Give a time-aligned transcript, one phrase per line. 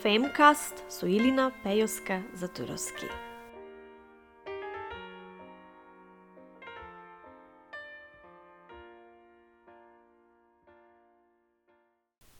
[0.00, 3.04] Фемкаст со Илина Пејоска Затуровски.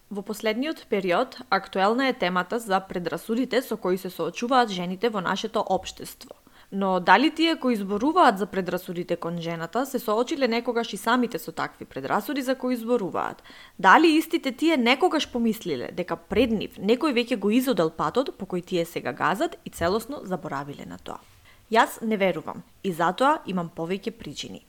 [0.08, 5.60] Во последниот период, актуелна е темата за предрасудите со кои се соочуваат жените во нашето
[5.60, 6.39] општество.
[6.72, 11.52] Но дали тие кои зборуваат за предрасудите кон жената се соочиле некогаш и самите со
[11.52, 13.42] такви предрасуди за кои зборуваат?
[13.78, 18.62] Дали истите тие некогаш помислиле дека пред нив некој веќе го изодел патот по кој
[18.64, 21.18] тие сега газат и целосно заборавиле на тоа?
[21.70, 24.62] Јас не верувам и затоа имам повеќе причини.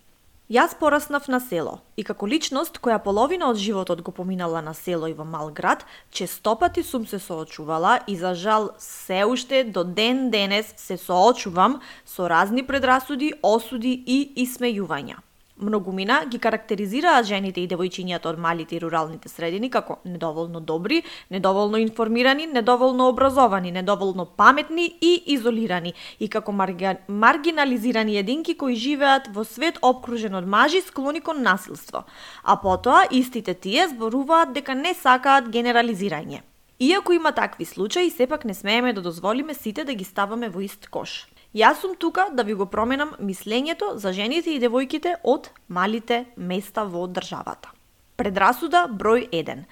[0.51, 5.07] Јас пораснав на село и како личност која половина од животот го поминала на село
[5.07, 10.29] и во мал град, честопати сум се соочувала и за жал се уште до ден
[10.29, 15.23] денес се соочувам со разни предрасуди, осуди и исмејувања.
[15.61, 21.77] Многумина ги карактеризираат жените и девојчињата од малите и руралните средини како недоволно добри, недоволно
[21.77, 26.97] информирани, недоволно образовани, недоволно паметни и изолирани и како марги...
[27.07, 32.05] маргинализирани единки кои живеат во свет обкружен од мажи склони кон насилство.
[32.43, 36.41] А потоа истите тие зборуваат дека не сакаат генерализирање.
[36.81, 40.89] Иако има такви случаи, сепак не смееме да дозволиме сите да ги ставаме во ист
[40.89, 41.27] кош.
[41.51, 46.85] Јас сум тука да ви го променам мислењето за жените и девојките од малите места
[46.87, 47.73] во државата.
[48.15, 49.65] Предрасуда број 1.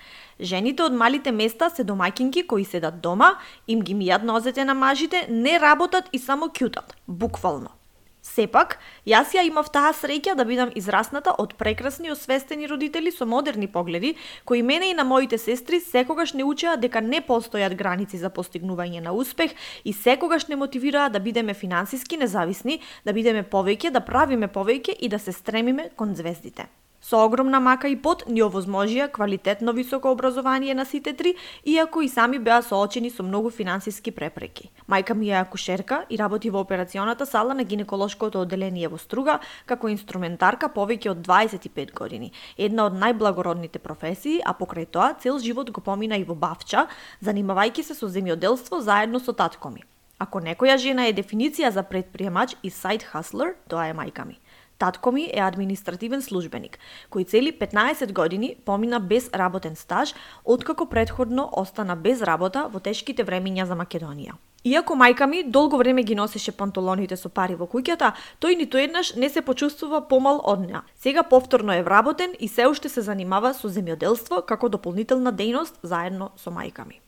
[0.44, 5.27] Жените од малите места се домаќинки кои седат дома, им ги мијат нозете на мажите,
[5.30, 7.78] не работат и само кјутат, буквално.
[8.22, 13.67] Сепак, јас ја имав таа среќа да бидам израсната од прекрасни освестени родители со модерни
[13.67, 18.30] погледи, кои мене и на моите сестри секогаш не учеа дека не постојат граници за
[18.30, 24.03] постигнување на успех и секогаш не мотивираа да бидеме финансиски независни, да бидеме повеќе, да
[24.03, 26.67] правиме повеќе и да се стремиме кон звездите.
[27.10, 31.32] Со огромна мака и пот ни овозможија квалитетно високо образование на сите три,
[31.66, 34.70] иако и сами беа соочени со многу финансиски препреки.
[34.88, 39.90] Мајка ми е акушерка и работи во операционата сала на гинеколошкото одделение во Струга како
[39.90, 42.31] инструментарка повеќе од 25 години.
[42.58, 46.86] Една од најблагородните професии, а покрај тоа цел живот го помина и во Бавча,
[47.25, 49.81] занимавајќи се со земјоделство заедно со татко ми.
[50.19, 54.38] Ако некоја жена е дефиниција за предприемач и сайт хаслер, тоа е мајка ми.
[54.79, 56.78] Татко ми е административен службеник,
[57.12, 60.13] кој цели 15 години помина без работен стаж,
[60.45, 64.39] откако предходно остана без работа во тешките времиња за Македонија.
[64.63, 69.13] Иако мајка ми долго време ги носеше панталоните со пари во куќата, тој ниту еднаш
[69.16, 70.81] не се почувствува помал од неа.
[70.95, 76.31] Сега повторно е вработен и се уште се занимава со земјоделство како дополнителна дејност заедно
[76.39, 77.03] со мајка ми.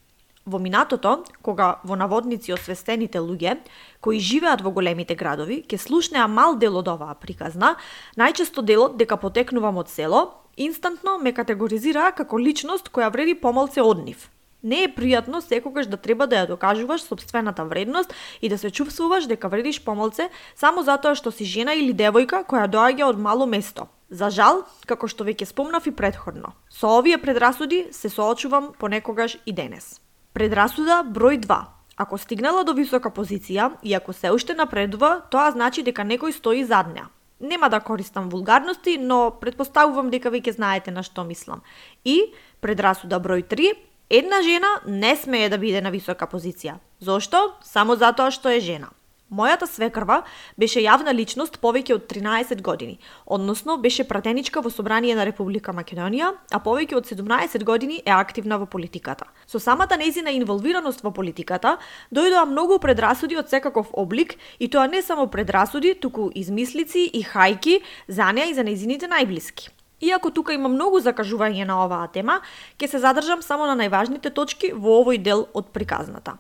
[0.45, 3.59] Во минатото, кога во наводници освестените луѓе,
[4.01, 7.75] кои живеат во големите градови, ке слушнеа мал дел од оваа приказна,
[8.17, 14.01] најчесто делот дека потекнувам од село, инстантно ме категоризираа како личност која вреди помалце од
[14.01, 14.29] нив.
[14.63, 19.29] Не е пријатно секогаш да треба да ја докажуваш собствената вредност и да се чувствуваш
[19.29, 23.89] дека вредиш помалце само затоа што си жена или девојка која доаѓа од мало место.
[24.09, 29.53] За жал, како што веќе спомнав и предходно, со овие предрасуди се соочувам понекогаш и
[29.53, 30.01] денес.
[30.33, 31.55] Предрасуда број 2.
[31.97, 36.63] Ако стигнала до висока позиција и ако се уште напредува, тоа значи дека некој стои
[36.63, 37.09] зад неа.
[37.41, 41.65] Нема да користам вулгарности, но предпоставувам дека веќе знаете на што мислам.
[42.05, 42.31] И,
[42.61, 43.75] предрасуда број 3,
[44.09, 46.79] една жена не смее да биде на висока позиција.
[46.99, 47.59] Зошто?
[47.61, 48.87] Само затоа што е жена.
[49.31, 50.17] Мојата свекрва
[50.59, 56.33] беше јавна личност повеќе од 13 години, односно беше пратеничка во Собрание на Република Македонија,
[56.51, 59.29] а повеќе од 17 години е активна во политиката.
[59.47, 61.77] Со самата незина инволвираност во политиката,
[62.11, 67.79] дојдоа многу предрасуди од секаков облик, и тоа не само предрасуди, туку измислици и хајки
[68.07, 69.71] за неа и за незините најблиски.
[70.01, 72.41] Иако тука има многу закажување на оваа тема,
[72.75, 76.35] ќе се задржам само на најважните точки во овој дел од приказната.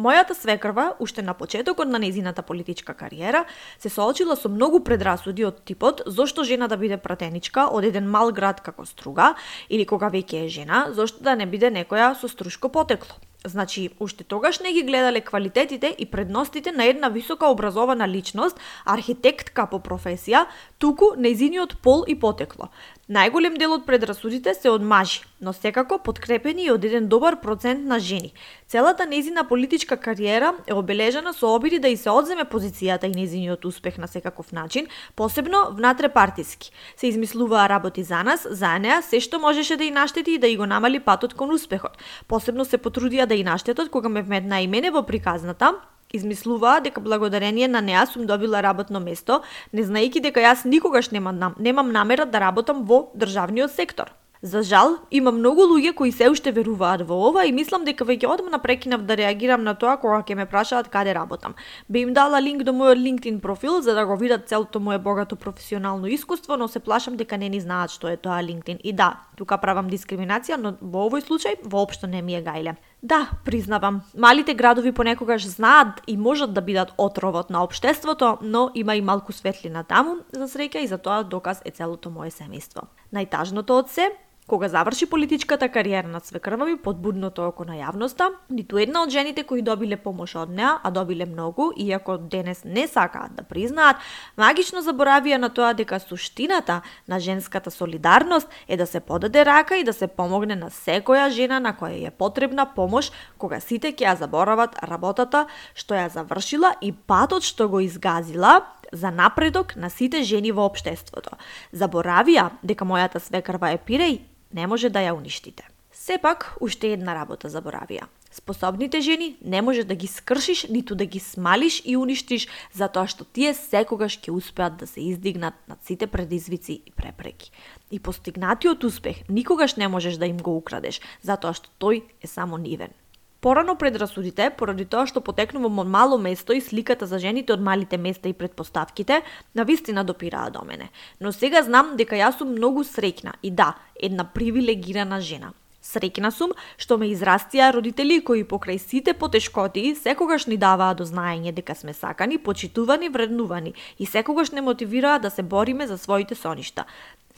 [0.00, 3.44] Мојата свекрва, уште на почетокот на незината политичка кариера,
[3.78, 8.32] се соочила со многу предрасуди од типот зошто жена да биде пратеничка од еден мал
[8.32, 9.34] град како Струга,
[9.68, 13.20] или кога веќе е жена, зошто да не биде некоја со струшко потекло.
[13.44, 19.64] Значи, уште тогаш не ги гледале квалитетите и предностите на една висока образована личност, архитектка
[19.66, 20.44] по професија,
[20.78, 22.68] туку незиниот пол и потекло.
[23.10, 27.82] Најголем дел од предрасудите се од мажи, но секако подкрепени и од еден добар процент
[27.82, 28.30] на жени.
[28.70, 33.66] Целата незина политичка кариера е обележана со обиди да и се одземе позицијата и незиниот
[33.66, 34.86] успех на секаков начин,
[35.16, 36.70] посебно внатре партиски.
[36.96, 40.46] Се измислуваа работи за нас, за неа, се што можеше да и наштети и да
[40.46, 41.98] и го намали патот кон успехот.
[42.28, 45.74] Посебно се потрудија да и наштетот кога ме вметна и мене во приказната,
[46.12, 49.42] Измислуваа дека благодарение на неа сум добила работно место,
[49.72, 54.10] не знаејќи дека јас никогаш немам, немам намера да работам во државниот сектор.
[54.42, 58.24] За жал, има многу луѓе кои се уште веруваат во ова и мислам дека веќе
[58.24, 61.54] одмна прекинав да реагирам на тоа кога ќе ме прашаат каде работам.
[61.88, 65.36] Би им дала линк до мојот LinkedIn профил за да го видат целото мое богато
[65.36, 68.80] професионално искуство, но се плашам дека не ни знаат што е тоа LinkedIn.
[68.80, 72.80] И да, тука правам дискриминација, но во овој случај воопшто не ми е гајле.
[73.02, 78.96] Да, признавам, малите градови понекогаш знаат и можат да бидат отровот на општеството, но има
[78.96, 82.92] и малку светлина таму, за среќа и за тоа доказ е целото мое семејство.
[83.12, 84.10] Најтажното од се
[84.50, 89.12] Кога заврши политичката кариера на свекрва ми под будното око на јавноста, ниту една од
[89.14, 94.02] жените кои добиле помош од неа, а добиле многу, иако денес не сакаат да признаат,
[94.34, 99.84] магично заборавија на тоа дека суштината на женската солидарност е да се подаде рака и
[99.84, 104.16] да се помогне на секоја жена на која е потребна помош кога сите ќе ја
[104.18, 105.46] заборават работата
[105.78, 111.38] што ја завршила и патот што го изгазила за напредок на сите жени во општеството.
[111.70, 115.68] Заборавија дека мојата свекрва е Пирей не може да ја уништите.
[115.92, 118.06] Сепак, уште една работа заборавија.
[118.30, 123.26] Способните жени не може да ги скршиш, ниту да ги смалиш и уништиш, затоа што
[123.26, 127.50] тие секогаш ќе успеат да се издигнат над сите предизвици и препреки.
[127.90, 132.56] И постигнатиот успех никогаш не можеш да им го украдеш, затоа што тој е само
[132.56, 132.94] нивен.
[133.40, 137.96] Порано предрасудите, поради тоа што потекнувам од мало место и сликата за жените од малите
[137.96, 139.22] места и предпоставките,
[139.54, 140.90] на вистина допираа до мене.
[141.20, 145.54] Но сега знам дека јас сум многу среќна и да, една привилегирана жена.
[145.80, 151.54] Среќна сум што ме израстија родители кои покрај сите потешкоти секогаш ни даваа до знаење
[151.56, 156.84] дека сме сакани, почитувани, вреднувани и секогаш не мотивираа да се бориме за своите соништа.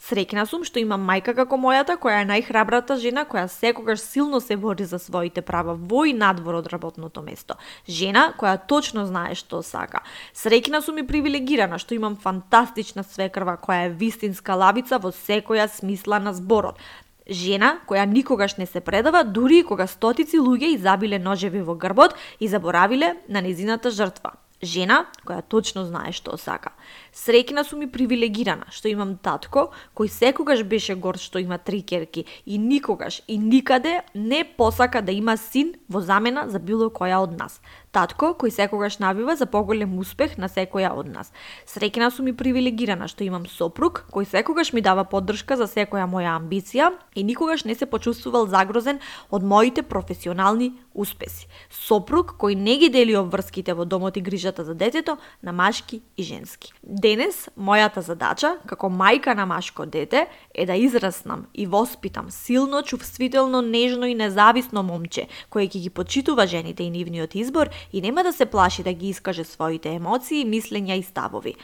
[0.03, 4.57] Среќна сум што имам мајка како мојата, која е најхрабрата жена, која секогаш силно се
[4.59, 7.55] бори за своите права во и надвор од работното место.
[7.87, 10.03] Жена која точно знае што сака.
[10.35, 16.19] Среќна сум и привилегирана што имам фантастична свекрва која е вистинска лавица во секоја смисла
[16.19, 16.83] на зборот.
[17.23, 22.19] Жена која никогаш не се предава, дури и кога стотици луѓе изабиле ножеви во грбот
[22.39, 24.35] и заборавиле на незината жртва.
[24.63, 26.71] Жена која точно знае што сака.
[27.11, 32.23] Среќна сум и привилегирана што имам татко кој секогаш беше горд што има три керки
[32.45, 37.35] и никогаш и никаде не посака да има син во замена за било која од
[37.35, 37.59] нас.
[37.91, 41.33] Татко кој секогаш навива за поголем успех на секоја од нас.
[41.67, 46.37] Среќна сум и привилегирана што имам сопруг кој секогаш ми дава поддршка за секоја моја
[46.39, 51.47] амбиција и никогаш не се почувствувал загрозен од моите професионални успеси.
[51.69, 56.23] Сопруг кој не ги дели обврските во домот и грижата за детето на машки и
[56.23, 56.73] женски.
[56.83, 63.61] Денес, мојата задача, како мајка на машко дете, е да израснам и воспитам силно, чувствително,
[63.61, 68.33] нежно и независно момче, кое ќе ги почитува жените и нивниот избор и нема да
[68.33, 71.55] се плаши да ги искаже своите емоции, мислења и ставови.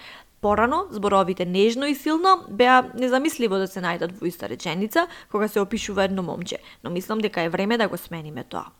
[0.42, 5.59] Порано, зборовите нежно и силно беа незамисливо да се најдат во иста реченица кога се
[5.59, 8.71] опишува едно момче, но мислам дека е време да го смениме тоа.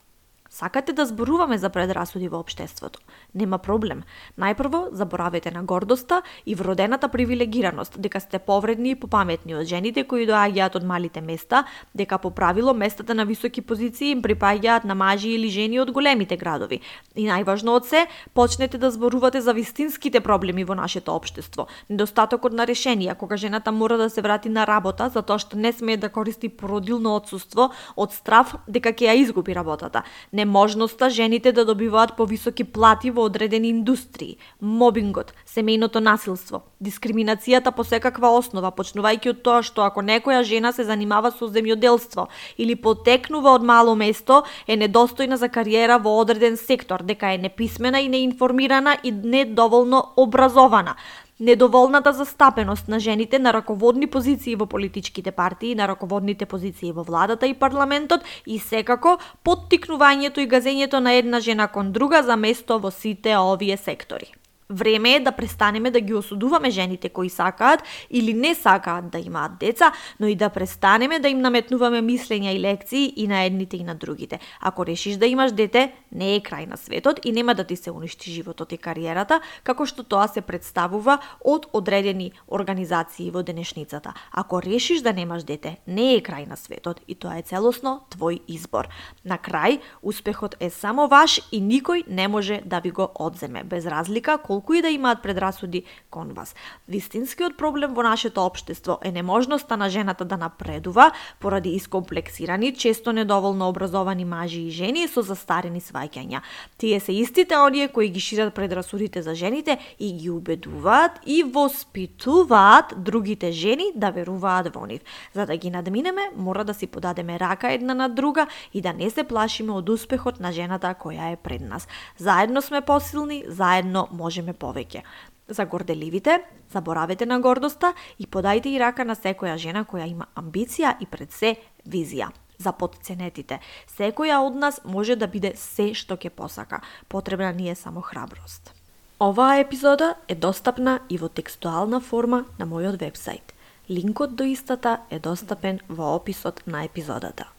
[0.52, 2.98] Сакате да зборуваме за предрасуди во општеството?
[3.34, 4.02] Нема проблем.
[4.34, 10.26] Најпрво, заборавете на гордоста и вродената привилегираност, дека сте повредни и попаметни од жените кои
[10.26, 11.62] доаѓаат од малите места,
[11.94, 16.36] дека по правило местата на високи позиции им припаѓаат на мажи или жени од големите
[16.36, 16.80] градови.
[17.14, 21.68] И најважно од се, почнете да зборувате за вистинските проблеми во нашето општество.
[21.88, 25.96] Недостатокот на решенија, кога жената мора да се врати на работа затоа што не смее
[25.96, 30.02] да користи породилно одсуство од страф дека ќе ја изгуби работата
[30.40, 38.32] неможноста жените да добиваат повисоки плати во одредени индустрии, мобингот, семејното насилство, дискриминацијата по секаква
[38.38, 43.66] основа, почнувајќи од тоа што ако некоја жена се занимава со земјоделство или потекнува од
[43.72, 49.12] мало место, е недостојна за кариера во одреден сектор, дека е неписмена и неинформирана и
[49.12, 50.96] недоволно образована
[51.40, 57.46] недоволната застапеност на жените на раководни позиции во политичките партии, на раководните позиции во владата
[57.46, 62.90] и парламентот и секако поттикнувањето и газењето на една жена кон друга за место во
[62.90, 64.39] сите овие сектори.
[64.70, 69.58] Време е да престанеме да ги осудуваме жените кои сакаат или не сакаат да имаат
[69.58, 73.84] деца, но и да престанеме да им наметнуваме мислења и лекции и на едните и
[73.84, 74.38] на другите.
[74.60, 77.90] Ако решиш да имаш дете, не е крај на светот и нема да ти се
[77.90, 84.14] уништи животот и кариерата, како што тоа се представува од одредени организации во денешницата.
[84.32, 88.40] Ако решиш да немаш дете, не е крај на светот и тоа е целосно твој
[88.46, 88.86] избор.
[89.24, 93.86] На крај, успехот е само ваш и никој не може да ви го одземе, без
[93.86, 96.54] разлика колку толку и да имаат предрасуди кон вас.
[96.88, 103.68] Вистинскиот проблем во нашето општество е неможноста на жената да напредува поради искомплексирани, често недоволно
[103.68, 106.40] образовани мажи и жени со застарени сваќања.
[106.78, 112.94] Тие се истите оние кои ги шират предрасудите за жените и ги убедуваат и воспитуваат
[112.96, 115.00] другите жени да веруваат во нив.
[115.34, 119.10] За да ги надминеме, мора да си подадеме рака една на друга и да не
[119.10, 121.88] се плашиме од успехот на жената која е пред нас.
[122.18, 125.02] Заедно сме посилни, заедно можеме повеќе.
[125.48, 126.40] За горделивите,
[126.72, 131.32] заборавете на гордоста и подајте и рака на секоја жена која има амбиција и пред
[131.32, 133.58] се визија за подценетите.
[133.98, 136.80] Секоја од нас може да биде се што ќе посака.
[137.08, 138.74] Потребна ни е само храброст.
[139.20, 143.52] Оваа епизода е достапна и во текстуална форма на мојот вебсайт.
[143.90, 147.50] Линкот до истата е достапен во описот на епизодата.